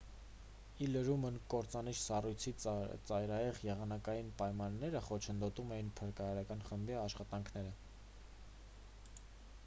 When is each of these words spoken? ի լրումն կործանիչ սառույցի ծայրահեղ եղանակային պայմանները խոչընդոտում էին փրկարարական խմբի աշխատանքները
ի 0.83 0.85
լրումն 0.91 1.35
կործանիչ 1.53 1.91
սառույցի 2.03 2.53
ծայրահեղ 3.09 3.59
եղանակային 3.67 4.31
պայմանները 4.39 5.01
խոչընդոտում 5.09 5.75
էին 5.75 5.91
փրկարարական 5.99 6.65
խմբի 6.71 6.97
աշխատանքները 7.03 7.75